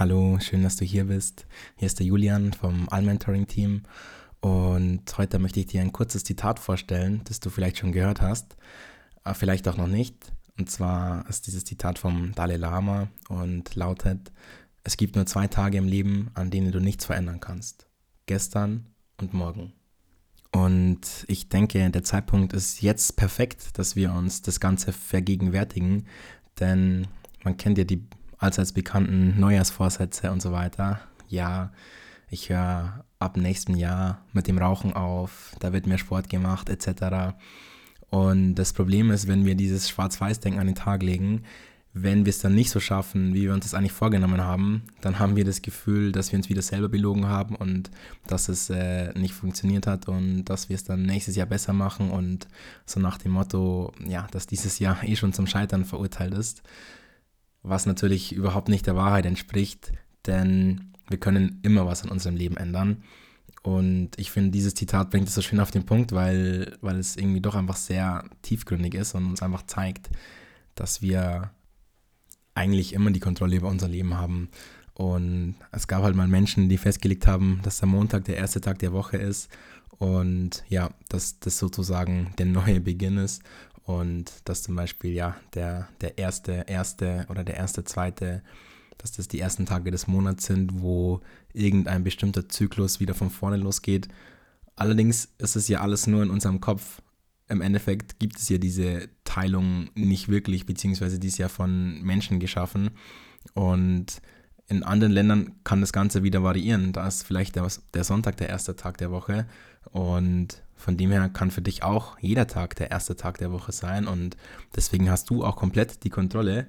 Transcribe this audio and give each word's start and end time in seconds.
Hallo, 0.00 0.38
schön, 0.40 0.62
dass 0.62 0.76
du 0.76 0.86
hier 0.86 1.04
bist. 1.04 1.44
Hier 1.76 1.84
ist 1.84 1.98
der 1.98 2.06
Julian 2.06 2.54
vom 2.54 2.88
All-Mentoring-Team 2.88 3.82
und 4.40 5.18
heute 5.18 5.38
möchte 5.38 5.60
ich 5.60 5.66
dir 5.66 5.82
ein 5.82 5.92
kurzes 5.92 6.24
Zitat 6.24 6.58
vorstellen, 6.58 7.20
das 7.24 7.38
du 7.38 7.50
vielleicht 7.50 7.76
schon 7.76 7.92
gehört 7.92 8.22
hast, 8.22 8.56
aber 9.24 9.34
vielleicht 9.34 9.68
auch 9.68 9.76
noch 9.76 9.88
nicht. 9.88 10.32
Und 10.58 10.70
zwar 10.70 11.28
ist 11.28 11.46
dieses 11.46 11.66
Zitat 11.66 11.98
vom 11.98 12.32
Dalai 12.34 12.56
Lama 12.56 13.08
und 13.28 13.74
lautet, 13.74 14.32
es 14.84 14.96
gibt 14.96 15.16
nur 15.16 15.26
zwei 15.26 15.48
Tage 15.48 15.76
im 15.76 15.86
Leben, 15.86 16.30
an 16.32 16.50
denen 16.50 16.72
du 16.72 16.80
nichts 16.80 17.04
verändern 17.04 17.40
kannst. 17.40 17.86
Gestern 18.24 18.86
und 19.20 19.34
morgen. 19.34 19.74
Und 20.50 21.26
ich 21.28 21.50
denke, 21.50 21.90
der 21.90 22.04
Zeitpunkt 22.04 22.54
ist 22.54 22.80
jetzt 22.80 23.16
perfekt, 23.16 23.76
dass 23.78 23.96
wir 23.96 24.14
uns 24.14 24.40
das 24.40 24.60
Ganze 24.60 24.94
vergegenwärtigen, 24.94 26.06
denn 26.58 27.06
man 27.44 27.58
kennt 27.58 27.76
ja 27.76 27.84
die 27.84 28.02
allseits 28.40 28.72
bekannten 28.72 29.38
Neujahrsvorsätze 29.38 30.32
und 30.32 30.42
so 30.42 30.50
weiter. 30.50 31.00
Ja, 31.28 31.70
ich 32.28 32.48
höre 32.48 33.04
ab 33.18 33.36
nächstem 33.36 33.76
Jahr 33.76 34.24
mit 34.32 34.48
dem 34.48 34.58
Rauchen 34.58 34.94
auf, 34.94 35.54
da 35.60 35.72
wird 35.72 35.86
mehr 35.86 35.98
Sport 35.98 36.28
gemacht 36.28 36.68
etc. 36.68 37.36
Und 38.08 38.54
das 38.54 38.72
Problem 38.72 39.10
ist, 39.10 39.28
wenn 39.28 39.44
wir 39.44 39.54
dieses 39.54 39.88
Schwarz-Weiß-Denken 39.88 40.58
an 40.58 40.66
den 40.66 40.74
Tag 40.74 41.02
legen, 41.02 41.42
wenn 41.92 42.24
wir 42.24 42.30
es 42.30 42.38
dann 42.38 42.54
nicht 42.54 42.70
so 42.70 42.78
schaffen, 42.78 43.34
wie 43.34 43.42
wir 43.42 43.52
uns 43.52 43.64
das 43.64 43.74
eigentlich 43.74 43.92
vorgenommen 43.92 44.40
haben, 44.40 44.84
dann 45.00 45.18
haben 45.18 45.34
wir 45.34 45.44
das 45.44 45.60
Gefühl, 45.60 46.12
dass 46.12 46.30
wir 46.30 46.38
uns 46.38 46.48
wieder 46.48 46.62
selber 46.62 46.88
belogen 46.88 47.26
haben 47.26 47.56
und 47.56 47.90
dass 48.28 48.48
es 48.48 48.70
äh, 48.70 49.12
nicht 49.18 49.34
funktioniert 49.34 49.88
hat 49.88 50.06
und 50.06 50.44
dass 50.44 50.68
wir 50.68 50.76
es 50.76 50.84
dann 50.84 51.02
nächstes 51.02 51.34
Jahr 51.34 51.48
besser 51.48 51.72
machen 51.72 52.10
und 52.10 52.46
so 52.86 53.00
nach 53.00 53.18
dem 53.18 53.32
Motto, 53.32 53.92
ja, 54.06 54.28
dass 54.30 54.46
dieses 54.46 54.78
Jahr 54.78 55.02
eh 55.02 55.16
schon 55.16 55.32
zum 55.32 55.48
Scheitern 55.48 55.84
verurteilt 55.84 56.32
ist, 56.34 56.62
was 57.62 57.86
natürlich 57.86 58.32
überhaupt 58.32 58.68
nicht 58.68 58.86
der 58.86 58.96
Wahrheit 58.96 59.26
entspricht, 59.26 59.92
denn 60.26 60.92
wir 61.08 61.18
können 61.18 61.60
immer 61.62 61.86
was 61.86 62.02
in 62.02 62.10
unserem 62.10 62.36
Leben 62.36 62.56
ändern. 62.56 63.02
Und 63.62 64.10
ich 64.16 64.30
finde, 64.30 64.50
dieses 64.50 64.74
Zitat 64.74 65.10
bringt 65.10 65.28
es 65.28 65.34
so 65.34 65.42
schön 65.42 65.60
auf 65.60 65.70
den 65.70 65.84
Punkt, 65.84 66.12
weil, 66.12 66.78
weil 66.80 66.98
es 66.98 67.16
irgendwie 67.16 67.40
doch 67.40 67.54
einfach 67.54 67.76
sehr 67.76 68.24
tiefgründig 68.42 68.94
ist 68.94 69.14
und 69.14 69.26
uns 69.26 69.42
einfach 69.42 69.66
zeigt, 69.66 70.08
dass 70.74 71.02
wir 71.02 71.50
eigentlich 72.54 72.94
immer 72.94 73.10
die 73.10 73.20
Kontrolle 73.20 73.56
über 73.56 73.68
unser 73.68 73.88
Leben 73.88 74.14
haben. 74.14 74.48
Und 74.94 75.56
es 75.72 75.88
gab 75.88 76.02
halt 76.02 76.16
mal 76.16 76.28
Menschen, 76.28 76.68
die 76.68 76.78
festgelegt 76.78 77.26
haben, 77.26 77.60
dass 77.62 77.78
der 77.78 77.88
Montag 77.88 78.24
der 78.24 78.36
erste 78.36 78.60
Tag 78.60 78.78
der 78.78 78.92
Woche 78.92 79.16
ist 79.16 79.50
und 80.00 80.64
ja, 80.68 80.90
dass 81.08 81.40
das 81.40 81.58
sozusagen 81.58 82.32
der 82.38 82.46
neue 82.46 82.80
Beginn 82.80 83.18
ist 83.18 83.42
und 83.98 84.32
dass 84.44 84.62
zum 84.62 84.76
Beispiel 84.76 85.12
ja 85.12 85.36
der, 85.54 85.88
der 86.00 86.18
erste, 86.18 86.64
erste 86.66 87.26
oder 87.28 87.44
der 87.44 87.56
erste, 87.56 87.84
zweite, 87.84 88.42
dass 88.98 89.12
das 89.12 89.28
die 89.28 89.40
ersten 89.40 89.66
Tage 89.66 89.90
des 89.90 90.06
Monats 90.06 90.46
sind, 90.46 90.80
wo 90.80 91.20
irgendein 91.52 92.04
bestimmter 92.04 92.48
Zyklus 92.48 93.00
wieder 93.00 93.14
von 93.14 93.30
vorne 93.30 93.56
losgeht. 93.56 94.08
Allerdings 94.76 95.28
ist 95.38 95.56
es 95.56 95.68
ja 95.68 95.80
alles 95.80 96.06
nur 96.06 96.22
in 96.22 96.30
unserem 96.30 96.60
Kopf 96.60 97.02
im 97.50 97.60
Endeffekt 97.62 98.20
gibt 98.20 98.38
es 98.38 98.48
ja 98.48 98.58
diese 98.58 99.08
Teilung 99.24 99.90
nicht 99.94 100.28
wirklich, 100.28 100.66
beziehungsweise 100.66 101.18
die 101.18 101.26
ist 101.26 101.38
ja 101.38 101.48
von 101.48 102.00
Menschen 102.00 102.38
geschaffen. 102.38 102.90
Und 103.54 104.22
in 104.70 104.82
anderen 104.82 105.12
Ländern 105.12 105.52
kann 105.64 105.80
das 105.80 105.92
Ganze 105.92 106.22
wieder 106.22 106.42
variieren. 106.42 106.92
Da 106.92 107.06
ist 107.06 107.24
vielleicht 107.24 107.56
der, 107.56 107.66
der 107.92 108.04
Sonntag 108.04 108.36
der 108.36 108.48
erste 108.48 108.76
Tag 108.76 108.98
der 108.98 109.10
Woche. 109.10 109.46
Und 109.90 110.62
von 110.76 110.96
dem 110.96 111.10
her 111.10 111.28
kann 111.28 111.50
für 111.50 111.60
dich 111.60 111.82
auch 111.82 112.18
jeder 112.20 112.46
Tag 112.46 112.76
der 112.76 112.90
erste 112.90 113.16
Tag 113.16 113.38
der 113.38 113.52
Woche 113.52 113.72
sein. 113.72 114.06
Und 114.06 114.36
deswegen 114.76 115.10
hast 115.10 115.28
du 115.28 115.44
auch 115.44 115.56
komplett 115.56 116.04
die 116.04 116.10
Kontrolle, 116.10 116.68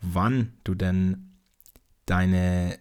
wann 0.00 0.52
du 0.64 0.74
denn 0.74 1.36
deine 2.06 2.78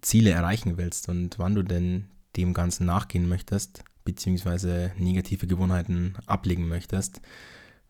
Ziele 0.00 0.30
erreichen 0.30 0.78
willst 0.78 1.08
und 1.08 1.38
wann 1.38 1.54
du 1.54 1.62
denn 1.62 2.08
dem 2.36 2.54
Ganzen 2.54 2.86
nachgehen 2.86 3.28
möchtest 3.28 3.84
beziehungsweise 4.08 4.92
negative 4.96 5.46
Gewohnheiten 5.46 6.14
ablegen 6.24 6.66
möchtest, 6.66 7.20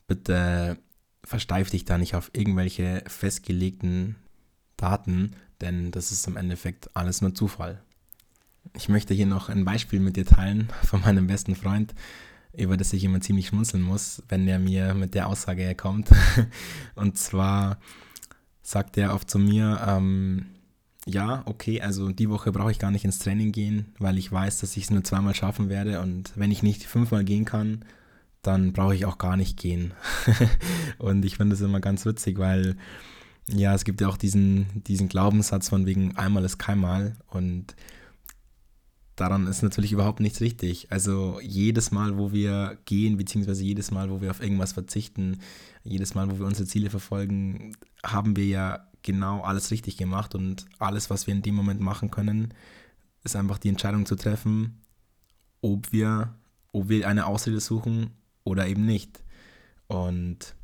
bitte 0.08 0.76
versteif 1.22 1.70
dich 1.70 1.84
da 1.84 1.96
nicht 1.96 2.16
auf 2.16 2.32
irgendwelche 2.32 3.04
festgelegten 3.06 4.16
Daten, 4.78 5.32
denn 5.60 5.90
das 5.90 6.10
ist 6.10 6.26
im 6.26 6.38
Endeffekt 6.38 6.96
alles 6.96 7.20
nur 7.20 7.34
Zufall. 7.34 7.82
Ich 8.74 8.88
möchte 8.88 9.12
hier 9.12 9.26
noch 9.26 9.50
ein 9.50 9.64
Beispiel 9.64 10.00
mit 10.00 10.16
dir 10.16 10.24
teilen 10.24 10.68
von 10.84 11.00
meinem 11.02 11.26
besten 11.26 11.54
Freund, 11.54 11.94
über 12.56 12.76
das 12.76 12.92
ich 12.92 13.04
immer 13.04 13.20
ziemlich 13.20 13.48
schmunzeln 13.48 13.82
muss, 13.82 14.22
wenn 14.28 14.48
er 14.48 14.58
mir 14.58 14.94
mit 14.94 15.14
der 15.14 15.28
Aussage 15.28 15.74
kommt. 15.74 16.10
Und 16.94 17.18
zwar 17.18 17.78
sagt 18.62 18.96
er 18.96 19.14
oft 19.14 19.30
zu 19.30 19.38
mir, 19.38 19.80
ähm, 19.86 20.46
ja, 21.06 21.42
okay, 21.46 21.80
also 21.80 22.12
die 22.12 22.28
Woche 22.28 22.52
brauche 22.52 22.70
ich 22.70 22.78
gar 22.78 22.90
nicht 22.90 23.04
ins 23.04 23.18
Training 23.18 23.52
gehen, 23.52 23.94
weil 23.98 24.18
ich 24.18 24.30
weiß, 24.30 24.60
dass 24.60 24.76
ich 24.76 24.84
es 24.84 24.90
nur 24.90 25.04
zweimal 25.04 25.34
schaffen 25.34 25.70
werde 25.70 26.00
und 26.00 26.32
wenn 26.36 26.50
ich 26.50 26.62
nicht 26.62 26.84
fünfmal 26.84 27.24
gehen 27.24 27.46
kann, 27.46 27.84
dann 28.42 28.72
brauche 28.72 28.94
ich 28.94 29.06
auch 29.06 29.16
gar 29.16 29.36
nicht 29.36 29.56
gehen. 29.56 29.94
und 30.98 31.24
ich 31.24 31.36
finde 31.36 31.54
das 31.54 31.62
immer 31.62 31.80
ganz 31.80 32.04
witzig, 32.04 32.38
weil 32.38 32.76
ja, 33.48 33.74
es 33.74 33.84
gibt 33.84 34.00
ja 34.00 34.08
auch 34.08 34.16
diesen, 34.16 34.66
diesen 34.84 35.08
Glaubenssatz 35.08 35.68
von 35.68 35.86
wegen 35.86 36.16
einmal 36.16 36.44
ist 36.44 36.58
keinmal 36.58 37.16
und 37.28 37.74
daran 39.16 39.46
ist 39.46 39.62
natürlich 39.62 39.92
überhaupt 39.92 40.20
nichts 40.20 40.40
richtig. 40.40 40.92
Also 40.92 41.40
jedes 41.40 41.90
Mal, 41.90 42.18
wo 42.18 42.32
wir 42.32 42.78
gehen, 42.84 43.16
beziehungsweise 43.16 43.64
jedes 43.64 43.90
Mal, 43.90 44.10
wo 44.10 44.20
wir 44.20 44.30
auf 44.30 44.40
irgendwas 44.42 44.72
verzichten, 44.72 45.40
jedes 45.82 46.14
Mal, 46.14 46.30
wo 46.30 46.38
wir 46.38 46.46
unsere 46.46 46.68
Ziele 46.68 46.90
verfolgen, 46.90 47.76
haben 48.04 48.36
wir 48.36 48.46
ja 48.46 48.86
genau 49.02 49.40
alles 49.42 49.70
richtig 49.70 49.96
gemacht 49.96 50.34
und 50.34 50.66
alles, 50.78 51.10
was 51.10 51.26
wir 51.26 51.34
in 51.34 51.42
dem 51.42 51.54
Moment 51.54 51.80
machen 51.80 52.10
können, 52.10 52.54
ist 53.24 53.36
einfach 53.36 53.58
die 53.58 53.68
Entscheidung 53.68 54.06
zu 54.06 54.16
treffen, 54.16 54.80
ob 55.60 55.92
wir, 55.92 56.34
ob 56.72 56.88
wir 56.88 57.08
eine 57.08 57.26
Ausrede 57.26 57.60
suchen 57.60 58.10
oder 58.44 58.66
eben 58.66 58.84
nicht. 58.84 59.22
Und 59.86 60.54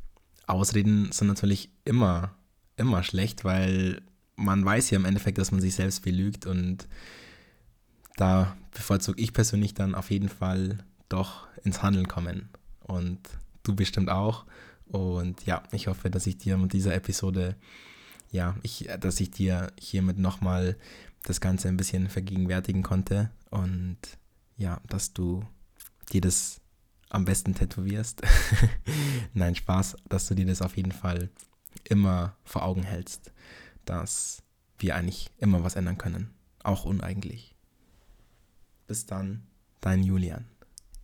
Ausreden 0.47 1.11
sind 1.11 1.27
natürlich 1.27 1.69
immer, 1.83 2.35
immer 2.77 3.03
schlecht, 3.03 3.43
weil 3.43 4.01
man 4.35 4.65
weiß 4.65 4.89
ja 4.89 4.97
im 4.97 5.05
Endeffekt, 5.05 5.37
dass 5.37 5.51
man 5.51 5.61
sich 5.61 5.75
selbst 5.75 6.01
belügt 6.01 6.45
und 6.45 6.87
da 8.17 8.55
bevorzuge 8.71 9.21
ich 9.21 9.33
persönlich 9.33 9.73
dann 9.73 9.95
auf 9.95 10.11
jeden 10.11 10.29
Fall 10.29 10.83
doch 11.09 11.47
ins 11.63 11.81
Handeln 11.83 12.07
kommen. 12.07 12.49
Und 12.81 13.19
du 13.63 13.75
bestimmt 13.75 14.09
auch. 14.09 14.45
Und 14.87 15.45
ja, 15.45 15.63
ich 15.71 15.87
hoffe, 15.87 16.09
dass 16.09 16.27
ich 16.27 16.37
dir 16.37 16.57
mit 16.57 16.73
dieser 16.73 16.93
Episode 16.93 17.55
ja, 18.31 18.55
ich, 18.63 18.89
dass 18.99 19.19
ich 19.19 19.31
dir 19.31 19.71
hiermit 19.79 20.19
nochmal 20.19 20.75
das 21.23 21.41
Ganze 21.41 21.69
ein 21.69 21.77
bisschen 21.77 22.09
vergegenwärtigen 22.09 22.83
konnte 22.83 23.31
und 23.49 23.97
ja, 24.57 24.81
dass 24.87 25.13
du 25.13 25.45
dir 26.11 26.21
das 26.21 26.61
am 27.09 27.25
besten 27.25 27.55
tätowierst. 27.55 28.21
Nein, 29.33 29.55
Spaß, 29.55 29.95
dass 30.09 30.27
du 30.27 30.35
dir 30.35 30.45
das 30.45 30.61
auf 30.61 30.75
jeden 30.77 30.91
Fall 30.91 31.29
immer 31.83 32.35
vor 32.43 32.63
Augen 32.63 32.83
hältst, 32.83 33.31
dass 33.85 34.43
wir 34.79 34.95
eigentlich 34.95 35.29
immer 35.37 35.63
was 35.63 35.75
ändern 35.75 35.97
können, 35.97 36.33
auch 36.63 36.85
uneigentlich. 36.85 37.55
Bis 38.87 39.05
dann, 39.05 39.47
dein 39.81 40.03
Julian. 40.03 40.45